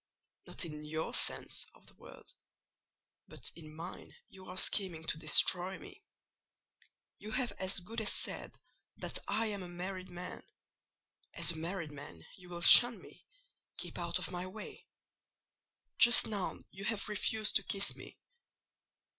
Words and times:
"Not 0.47 0.65
in 0.65 0.83
your 0.83 1.13
sense 1.13 1.67
of 1.75 1.85
the 1.85 1.93
word, 1.93 2.33
but 3.27 3.51
in 3.55 3.75
mine 3.75 4.15
you 4.29 4.47
are 4.47 4.57
scheming 4.57 5.03
to 5.03 5.19
destroy 5.19 5.77
me. 5.77 6.01
You 7.19 7.29
have 7.29 7.51
as 7.59 7.79
good 7.81 8.01
as 8.01 8.11
said 8.11 8.57
that 8.97 9.19
I 9.27 9.45
am 9.45 9.61
a 9.61 9.67
married 9.67 10.09
man—as 10.09 11.51
a 11.51 11.55
married 11.55 11.91
man 11.91 12.25
you 12.35 12.49
will 12.49 12.61
shun 12.61 12.99
me, 12.99 13.27
keep 13.77 13.99
out 13.99 14.17
of 14.17 14.31
my 14.31 14.47
way: 14.47 14.87
just 15.99 16.25
now 16.25 16.57
you 16.71 16.85
have 16.85 17.07
refused 17.07 17.55
to 17.57 17.63
kiss 17.63 17.95
me. 17.95 18.17